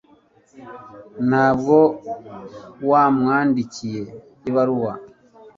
[1.27, 1.77] ntabwo
[2.89, 4.01] wamwandikiye
[4.49, 4.93] ibaruwa